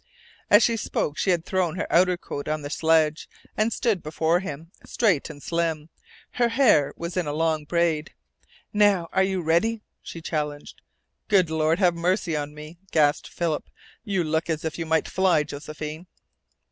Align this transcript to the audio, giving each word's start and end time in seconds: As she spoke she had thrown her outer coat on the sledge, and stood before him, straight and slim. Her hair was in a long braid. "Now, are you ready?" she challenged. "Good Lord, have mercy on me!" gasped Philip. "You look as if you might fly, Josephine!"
As 0.49 0.63
she 0.63 0.77
spoke 0.77 1.15
she 1.15 1.29
had 1.29 1.45
thrown 1.45 1.75
her 1.75 1.85
outer 1.93 2.17
coat 2.17 2.47
on 2.47 2.63
the 2.63 2.71
sledge, 2.71 3.29
and 3.55 3.71
stood 3.71 4.01
before 4.01 4.39
him, 4.39 4.71
straight 4.83 5.29
and 5.29 5.43
slim. 5.43 5.89
Her 6.31 6.49
hair 6.49 6.91
was 6.97 7.15
in 7.15 7.27
a 7.27 7.33
long 7.33 7.65
braid. 7.65 8.11
"Now, 8.73 9.09
are 9.13 9.21
you 9.21 9.43
ready?" 9.43 9.83
she 10.01 10.19
challenged. 10.19 10.81
"Good 11.27 11.51
Lord, 11.51 11.77
have 11.77 11.93
mercy 11.93 12.35
on 12.35 12.55
me!" 12.55 12.79
gasped 12.89 13.27
Philip. 13.29 13.69
"You 14.03 14.23
look 14.23 14.49
as 14.49 14.65
if 14.65 14.79
you 14.79 14.87
might 14.87 15.07
fly, 15.07 15.43
Josephine!" 15.43 16.07